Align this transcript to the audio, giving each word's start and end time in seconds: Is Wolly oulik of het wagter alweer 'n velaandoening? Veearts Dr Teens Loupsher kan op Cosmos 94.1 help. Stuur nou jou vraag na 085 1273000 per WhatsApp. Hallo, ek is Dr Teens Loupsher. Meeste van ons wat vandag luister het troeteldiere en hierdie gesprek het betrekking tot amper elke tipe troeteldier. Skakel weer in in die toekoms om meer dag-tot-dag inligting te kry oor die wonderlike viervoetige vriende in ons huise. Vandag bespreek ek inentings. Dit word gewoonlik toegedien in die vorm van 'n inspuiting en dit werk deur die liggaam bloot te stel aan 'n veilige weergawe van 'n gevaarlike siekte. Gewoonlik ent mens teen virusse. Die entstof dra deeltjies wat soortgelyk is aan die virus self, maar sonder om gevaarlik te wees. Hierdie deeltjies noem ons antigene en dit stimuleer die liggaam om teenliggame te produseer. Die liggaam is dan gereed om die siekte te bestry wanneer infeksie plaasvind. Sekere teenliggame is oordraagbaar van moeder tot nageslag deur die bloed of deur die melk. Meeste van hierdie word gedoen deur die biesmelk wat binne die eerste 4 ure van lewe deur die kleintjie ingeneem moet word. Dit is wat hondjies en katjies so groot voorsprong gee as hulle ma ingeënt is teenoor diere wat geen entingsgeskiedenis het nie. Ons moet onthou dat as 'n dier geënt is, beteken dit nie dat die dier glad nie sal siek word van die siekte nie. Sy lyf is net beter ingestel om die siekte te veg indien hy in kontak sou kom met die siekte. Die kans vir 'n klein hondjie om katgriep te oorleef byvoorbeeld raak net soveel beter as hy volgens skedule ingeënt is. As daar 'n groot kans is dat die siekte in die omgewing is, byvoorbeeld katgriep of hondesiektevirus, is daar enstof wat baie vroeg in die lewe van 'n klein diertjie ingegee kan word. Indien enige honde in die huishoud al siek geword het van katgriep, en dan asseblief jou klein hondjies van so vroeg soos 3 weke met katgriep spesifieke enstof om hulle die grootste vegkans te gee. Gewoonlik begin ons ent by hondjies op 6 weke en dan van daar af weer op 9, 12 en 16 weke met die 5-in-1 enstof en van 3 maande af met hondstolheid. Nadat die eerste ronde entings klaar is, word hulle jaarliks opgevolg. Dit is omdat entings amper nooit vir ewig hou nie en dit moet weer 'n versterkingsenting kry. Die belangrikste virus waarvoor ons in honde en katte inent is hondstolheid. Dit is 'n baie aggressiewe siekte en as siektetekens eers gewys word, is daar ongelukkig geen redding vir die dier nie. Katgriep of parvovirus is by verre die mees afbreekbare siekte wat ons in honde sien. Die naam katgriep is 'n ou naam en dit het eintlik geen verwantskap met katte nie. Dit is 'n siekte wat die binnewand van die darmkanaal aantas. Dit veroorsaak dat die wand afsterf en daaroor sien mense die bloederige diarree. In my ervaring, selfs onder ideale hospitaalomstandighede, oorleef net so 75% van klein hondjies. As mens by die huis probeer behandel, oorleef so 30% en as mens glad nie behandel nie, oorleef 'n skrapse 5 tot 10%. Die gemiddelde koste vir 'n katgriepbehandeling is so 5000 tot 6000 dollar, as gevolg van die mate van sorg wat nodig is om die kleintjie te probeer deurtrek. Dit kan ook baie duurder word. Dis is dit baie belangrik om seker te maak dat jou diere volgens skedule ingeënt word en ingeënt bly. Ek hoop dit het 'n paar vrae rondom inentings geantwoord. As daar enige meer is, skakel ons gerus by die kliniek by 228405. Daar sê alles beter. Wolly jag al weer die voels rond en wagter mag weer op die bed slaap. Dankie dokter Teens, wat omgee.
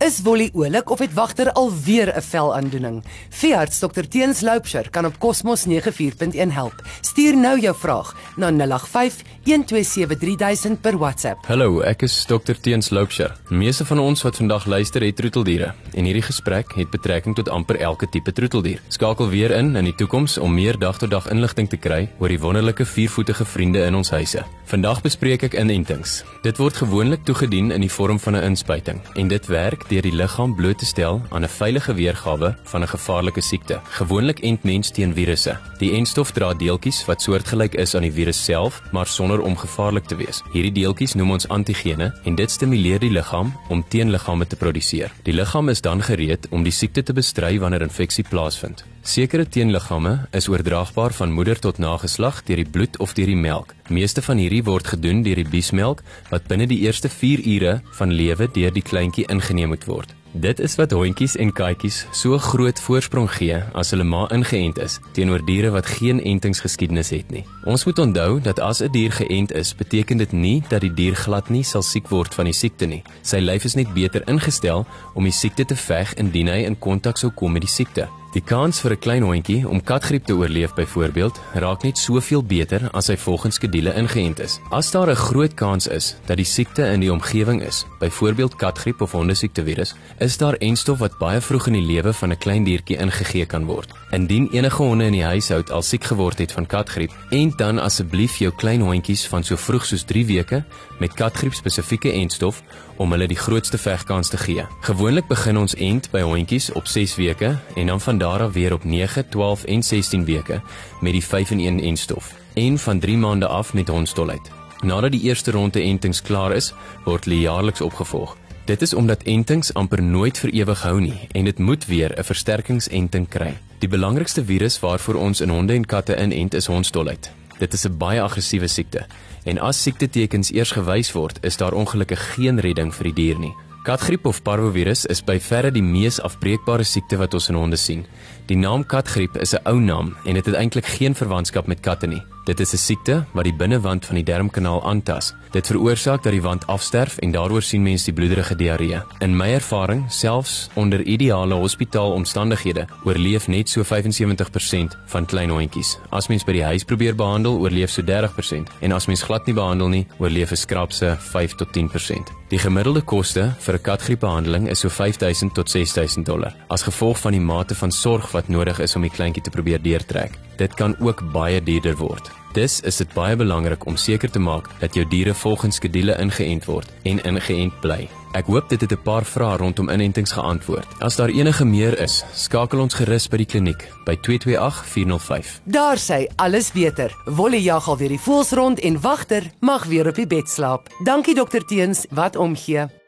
Is 0.00 0.22
Wolly 0.24 0.48
oulik 0.54 0.90
of 0.90 0.98
het 0.98 1.12
wagter 1.12 1.52
alweer 1.52 2.16
'n 2.16 2.22
velaandoening? 2.22 3.04
Veearts 3.28 3.78
Dr 3.78 4.00
Teens 4.08 4.40
Loupsher 4.40 4.90
kan 4.90 5.04
op 5.04 5.18
Cosmos 5.18 5.64
94.1 5.64 6.50
help. 6.52 6.74
Stuur 7.00 7.36
nou 7.36 7.60
jou 7.60 7.76
vraag 7.76 8.16
na 8.36 8.50
085 8.50 9.22
1273000 9.42 10.80
per 10.80 10.98
WhatsApp. 10.98 11.46
Hallo, 11.46 11.80
ek 11.80 12.02
is 12.02 12.24
Dr 12.24 12.52
Teens 12.60 12.90
Loupsher. 12.90 13.36
Meeste 13.48 13.84
van 13.84 13.98
ons 13.98 14.22
wat 14.22 14.36
vandag 14.36 14.66
luister 14.66 15.02
het 15.02 15.16
troeteldiere 15.16 15.74
en 15.92 16.04
hierdie 16.04 16.22
gesprek 16.22 16.72
het 16.74 16.90
betrekking 16.90 17.34
tot 17.34 17.48
amper 17.48 17.76
elke 17.76 18.08
tipe 18.08 18.32
troeteldier. 18.32 18.80
Skakel 18.88 19.28
weer 19.28 19.50
in 19.50 19.76
in 19.76 19.84
die 19.84 19.94
toekoms 19.94 20.38
om 20.38 20.54
meer 20.54 20.78
dag-tot-dag 20.78 21.30
inligting 21.30 21.68
te 21.68 21.76
kry 21.76 22.08
oor 22.18 22.28
die 22.28 22.40
wonderlike 22.40 22.86
viervoetige 22.86 23.44
vriende 23.44 23.84
in 23.84 23.94
ons 23.94 24.10
huise. 24.10 24.44
Vandag 24.70 25.00
bespreek 25.02 25.42
ek 25.48 25.54
inentings. 25.58 26.20
Dit 26.44 26.60
word 26.62 26.76
gewoonlik 26.78 27.24
toegedien 27.26 27.72
in 27.74 27.82
die 27.82 27.90
vorm 27.90 28.20
van 28.22 28.36
'n 28.36 28.52
inspuiting 28.52 29.00
en 29.18 29.28
dit 29.28 29.46
werk 29.46 29.88
deur 29.88 30.02
die 30.02 30.14
liggaam 30.14 30.54
bloot 30.54 30.78
te 30.78 30.86
stel 30.86 31.22
aan 31.30 31.42
'n 31.42 31.48
veilige 31.48 31.94
weergawe 31.94 32.54
van 32.62 32.82
'n 32.82 32.86
gevaarlike 32.86 33.40
siekte. 33.40 33.80
Gewoonlik 33.98 34.38
ent 34.38 34.62
mens 34.62 34.90
teen 34.90 35.14
virusse. 35.14 35.58
Die 35.78 35.92
entstof 35.92 36.30
dra 36.30 36.54
deeltjies 36.54 37.04
wat 37.06 37.22
soortgelyk 37.22 37.74
is 37.74 37.94
aan 37.94 38.02
die 38.02 38.12
virus 38.12 38.44
self, 38.44 38.82
maar 38.92 39.06
sonder 39.06 39.40
om 39.40 39.56
gevaarlik 39.56 40.04
te 40.04 40.16
wees. 40.16 40.42
Hierdie 40.52 40.72
deeltjies 40.72 41.14
noem 41.14 41.30
ons 41.30 41.48
antigene 41.48 42.14
en 42.24 42.34
dit 42.34 42.50
stimuleer 42.50 42.98
die 42.98 43.10
liggaam 43.10 43.52
om 43.68 43.84
teenliggame 43.88 44.46
te 44.46 44.56
produseer. 44.56 45.10
Die 45.22 45.34
liggaam 45.34 45.68
is 45.68 45.80
dan 45.80 46.02
gereed 46.02 46.46
om 46.50 46.62
die 46.62 46.72
siekte 46.72 47.02
te 47.02 47.12
bestry 47.12 47.58
wanneer 47.58 47.82
infeksie 47.82 48.24
plaasvind. 48.28 48.84
Sekere 49.02 49.48
teenliggame 49.48 50.26
is 50.30 50.48
oordraagbaar 50.48 51.12
van 51.16 51.32
moeder 51.32 51.58
tot 51.58 51.78
nageslag 51.78 52.42
deur 52.44 52.60
die 52.60 52.68
bloed 52.68 52.98
of 53.00 53.14
deur 53.16 53.30
die 53.32 53.36
melk. 53.36 53.72
Meeste 53.88 54.20
van 54.22 54.36
hierdie 54.36 54.60
word 54.64 54.92
gedoen 54.92 55.22
deur 55.24 55.40
die 55.40 55.48
biesmelk 55.48 56.02
wat 56.28 56.44
binne 56.52 56.66
die 56.68 56.82
eerste 56.84 57.08
4 57.08 57.40
ure 57.48 57.80
van 57.96 58.12
lewe 58.12 58.50
deur 58.52 58.74
die 58.76 58.84
kleintjie 58.84 59.24
ingeneem 59.32 59.72
moet 59.72 59.86
word. 59.88 60.12
Dit 60.36 60.60
is 60.60 60.76
wat 60.76 60.92
hondjies 60.92 61.38
en 61.40 61.48
katjies 61.50 62.04
so 62.12 62.36
groot 62.38 62.78
voorsprong 62.84 63.30
gee 63.38 63.56
as 63.72 63.90
hulle 63.90 64.04
ma 64.04 64.26
ingeënt 64.36 64.78
is 64.84 65.00
teenoor 65.16 65.42
diere 65.48 65.72
wat 65.72 65.88
geen 65.96 66.20
entingsgeskiedenis 66.20 67.10
het 67.16 67.32
nie. 67.32 67.46
Ons 67.64 67.88
moet 67.88 68.04
onthou 68.04 68.38
dat 68.44 68.60
as 68.60 68.84
'n 68.84 68.92
dier 68.92 69.10
geënt 69.10 69.56
is, 69.56 69.74
beteken 69.74 70.18
dit 70.18 70.32
nie 70.32 70.62
dat 70.68 70.80
die 70.80 70.94
dier 70.94 71.16
glad 71.16 71.48
nie 71.48 71.64
sal 71.64 71.82
siek 71.82 72.08
word 72.08 72.34
van 72.34 72.44
die 72.44 72.54
siekte 72.54 72.86
nie. 72.86 73.02
Sy 73.22 73.40
lyf 73.40 73.64
is 73.64 73.74
net 73.74 73.94
beter 73.94 74.22
ingestel 74.28 74.86
om 75.14 75.24
die 75.24 75.32
siekte 75.32 75.64
te 75.64 75.76
veg 75.76 76.14
indien 76.14 76.48
hy 76.48 76.64
in 76.68 76.78
kontak 76.78 77.16
sou 77.16 77.30
kom 77.30 77.52
met 77.52 77.62
die 77.62 77.74
siekte. 77.74 78.19
Die 78.30 78.42
kans 78.46 78.78
vir 78.78 78.92
'n 78.92 78.98
klein 79.02 79.24
hondjie 79.26 79.68
om 79.68 79.82
katgriep 79.82 80.24
te 80.24 80.34
oorleef 80.38 80.74
byvoorbeeld 80.74 81.40
raak 81.54 81.82
net 81.82 81.98
soveel 81.98 82.42
beter 82.42 82.88
as 82.92 83.08
hy 83.08 83.16
volgens 83.16 83.54
skedule 83.54 83.92
ingeënt 83.94 84.38
is. 84.38 84.60
As 84.70 84.90
daar 84.90 85.10
'n 85.10 85.16
groot 85.16 85.54
kans 85.54 85.86
is 85.88 86.16
dat 86.26 86.36
die 86.36 86.46
siekte 86.46 86.82
in 86.82 87.00
die 87.00 87.12
omgewing 87.12 87.62
is, 87.62 87.86
byvoorbeeld 87.98 88.56
katgriep 88.56 89.00
of 89.00 89.12
hondesiektevirus, 89.12 89.94
is 90.18 90.36
daar 90.36 90.54
enstof 90.54 90.98
wat 90.98 91.18
baie 91.18 91.40
vroeg 91.40 91.66
in 91.66 91.72
die 91.72 91.86
lewe 91.94 92.12
van 92.12 92.30
'n 92.30 92.38
klein 92.38 92.64
diertjie 92.64 92.98
ingegee 92.98 93.46
kan 93.46 93.64
word. 93.64 93.92
Indien 94.12 94.48
enige 94.52 94.82
honde 94.82 95.04
in 95.04 95.12
die 95.12 95.24
huishoud 95.24 95.70
al 95.70 95.82
siek 95.82 96.04
geword 96.04 96.38
het 96.38 96.52
van 96.52 96.66
katgriep, 96.66 97.12
en 97.30 97.52
dan 97.56 97.78
asseblief 97.78 98.36
jou 98.36 98.52
klein 98.56 98.80
hondjies 98.80 99.26
van 99.26 99.42
so 99.42 99.56
vroeg 99.56 99.84
soos 99.84 100.04
3 100.04 100.26
weke 100.26 100.64
met 100.98 101.14
katgriep 101.14 101.54
spesifieke 101.54 102.12
enstof 102.12 102.62
om 102.96 103.10
hulle 103.14 103.26
die 103.26 103.38
grootste 103.38 103.78
vegkans 103.78 104.28
te 104.28 104.36
gee. 104.36 104.66
Gewoonlik 104.80 105.26
begin 105.26 105.56
ons 105.56 105.74
ent 105.74 106.10
by 106.12 106.20
hondjies 106.20 106.72
op 106.72 106.86
6 106.86 107.16
weke 107.16 107.58
en 107.76 107.86
dan 107.86 108.00
van 108.00 108.19
daar 108.20 108.42
af 108.42 108.52
weer 108.52 108.72
op 108.72 108.84
9, 108.84 109.28
12 109.28 109.64
en 109.64 109.82
16 109.82 110.24
weke 110.24 110.60
met 111.00 111.12
die 111.12 111.24
5-in-1 111.24 111.84
enstof 111.84 112.34
en 112.54 112.78
van 112.78 112.98
3 112.98 113.16
maande 113.16 113.46
af 113.46 113.74
met 113.74 113.88
hondstolheid. 113.88 114.50
Nadat 114.80 115.12
die 115.12 115.20
eerste 115.20 115.50
ronde 115.50 115.80
entings 115.80 116.22
klaar 116.22 116.52
is, 116.52 116.72
word 117.04 117.24
hulle 117.24 117.40
jaarliks 117.40 117.80
opgevolg. 117.80 118.36
Dit 118.64 118.82
is 118.82 118.94
omdat 118.94 119.22
entings 119.22 119.74
amper 119.74 120.02
nooit 120.02 120.38
vir 120.38 120.50
ewig 120.50 120.82
hou 120.82 121.00
nie 121.00 121.28
en 121.32 121.44
dit 121.44 121.58
moet 121.58 121.86
weer 121.86 122.18
'n 122.18 122.24
versterkingsenting 122.24 123.28
kry. 123.28 123.56
Die 123.78 123.88
belangrikste 123.88 124.44
virus 124.44 124.80
waarvoor 124.80 125.14
ons 125.14 125.40
in 125.40 125.48
honde 125.48 125.72
en 125.72 125.86
katte 125.86 126.22
inent 126.22 126.54
is 126.54 126.66
hondstolheid. 126.66 127.32
Dit 127.58 127.72
is 127.72 127.84
'n 127.84 127.96
baie 127.96 128.22
aggressiewe 128.22 128.68
siekte 128.68 129.06
en 129.44 129.58
as 129.58 129.82
siektetekens 129.82 130.52
eers 130.52 130.70
gewys 130.70 131.12
word, 131.12 131.38
is 131.42 131.56
daar 131.56 131.72
ongelukkig 131.72 132.34
geen 132.34 132.60
redding 132.60 132.94
vir 132.94 133.04
die 133.04 133.14
dier 133.14 133.38
nie. 133.38 133.54
Katgriep 133.80 134.26
of 134.26 134.42
parvovirus 134.44 135.06
is 135.08 135.22
by 135.24 135.38
verre 135.40 135.70
die 135.72 135.80
mees 135.80 136.18
afbreekbare 136.20 136.84
siekte 136.84 137.16
wat 137.16 137.32
ons 137.32 137.46
in 137.48 137.56
honde 137.56 137.78
sien. 137.80 138.02
Die 138.50 138.58
naam 138.60 138.82
katgriep 138.84 139.38
is 139.40 139.54
'n 139.54 139.64
ou 139.64 139.80
naam 139.80 140.16
en 140.26 140.34
dit 140.34 140.44
het 140.44 140.54
eintlik 140.54 140.84
geen 140.84 141.14
verwantskap 141.14 141.66
met 141.66 141.80
katte 141.80 142.06
nie. 142.06 142.20
Dit 142.44 142.60
is 142.60 142.74
'n 142.74 142.76
siekte 142.76 143.24
wat 143.32 143.44
die 143.44 143.54
binnewand 143.56 144.04
van 144.06 144.14
die 144.14 144.24
darmkanaal 144.24 144.84
aantas. 144.84 145.32
Dit 145.52 145.66
veroorsaak 145.66 146.22
dat 146.22 146.32
die 146.32 146.42
wand 146.42 146.66
afsterf 146.66 147.18
en 147.18 147.32
daaroor 147.32 147.62
sien 147.62 147.82
mense 147.82 148.04
die 148.04 148.12
bloederige 148.12 148.56
diarree. 148.56 149.02
In 149.20 149.36
my 149.36 149.48
ervaring, 149.48 150.04
selfs 150.12 150.68
onder 150.74 151.02
ideale 151.02 151.54
hospitaalomstandighede, 151.54 152.86
oorleef 153.04 153.48
net 153.48 153.68
so 153.68 153.82
75% 153.82 154.96
van 155.06 155.26
klein 155.26 155.50
hondjies. 155.50 155.98
As 156.10 156.28
mens 156.28 156.44
by 156.44 156.52
die 156.52 156.64
huis 156.64 156.84
probeer 156.84 157.14
behandel, 157.14 157.58
oorleef 157.58 157.90
so 157.90 158.02
30% 158.02 158.68
en 158.80 158.92
as 158.92 159.06
mens 159.06 159.22
glad 159.22 159.46
nie 159.46 159.54
behandel 159.54 159.88
nie, 159.88 160.06
oorleef 160.18 160.50
'n 160.50 160.56
skrapse 160.56 161.16
5 161.18 161.54
tot 161.54 161.72
10%. 161.72 162.39
Die 162.50 162.58
gemiddelde 162.58 163.04
koste 163.06 163.42
vir 163.62 163.74
'n 163.74 163.82
katgriepbehandeling 163.82 164.68
is 164.68 164.80
so 164.80 164.88
5000 164.88 165.54
tot 165.54 165.70
6000 165.70 166.26
dollar, 166.26 166.52
as 166.68 166.82
gevolg 166.82 167.18
van 167.18 167.32
die 167.32 167.40
mate 167.40 167.74
van 167.74 167.92
sorg 167.92 168.32
wat 168.32 168.48
nodig 168.48 168.80
is 168.80 168.96
om 168.96 169.02
die 169.02 169.10
kleintjie 169.10 169.42
te 169.42 169.50
probeer 169.50 169.82
deurtrek. 169.82 170.32
Dit 170.56 170.74
kan 170.74 170.96
ook 171.00 171.32
baie 171.32 171.62
duurder 171.62 171.96
word. 171.96 172.30
Dis 172.52 172.80
is 172.80 172.96
dit 172.96 173.14
baie 173.14 173.36
belangrik 173.36 173.86
om 173.86 173.96
seker 173.96 174.30
te 174.30 174.38
maak 174.38 174.68
dat 174.80 174.94
jou 174.94 175.04
diere 175.08 175.34
volgens 175.34 175.76
skedule 175.76 176.18
ingeënt 176.18 176.64
word 176.64 176.88
en 177.04 177.22
ingeënt 177.22 177.80
bly. 177.80 178.08
Ek 178.30 178.46
hoop 178.46 178.68
dit 178.68 178.80
het 178.80 178.92
'n 178.92 179.02
paar 179.02 179.24
vrae 179.24 179.56
rondom 179.56 179.88
inentings 179.90 180.32
geantwoord. 180.32 180.86
As 180.98 181.16
daar 181.16 181.28
enige 181.28 181.64
meer 181.64 181.98
is, 181.98 182.24
skakel 182.34 182.80
ons 182.80 182.94
gerus 182.94 183.28
by 183.28 183.36
die 183.36 183.46
kliniek 183.46 183.88
by 184.04 184.16
228405. 184.20 185.60
Daar 185.64 185.98
sê 185.98 186.26
alles 186.36 186.72
beter. 186.72 187.16
Wolly 187.24 187.62
jag 187.62 187.88
al 187.88 187.96
weer 187.96 188.08
die 188.08 188.20
voels 188.20 188.50
rond 188.50 188.80
en 188.80 189.00
wagter 189.00 189.42
mag 189.60 189.84
weer 189.84 190.08
op 190.08 190.14
die 190.14 190.26
bed 190.26 190.48
slaap. 190.48 190.88
Dankie 191.04 191.34
dokter 191.34 191.64
Teens, 191.64 192.06
wat 192.10 192.36
omgee. 192.36 192.99